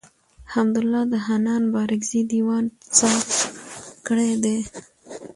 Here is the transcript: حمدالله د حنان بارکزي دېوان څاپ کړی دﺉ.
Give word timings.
حمدالله 0.53 1.01
د 1.13 1.15
حنان 1.25 1.63
بارکزي 1.73 2.21
دېوان 2.31 2.65
څاپ 2.97 3.27
کړی 4.07 4.29
دﺉ. 4.43 4.63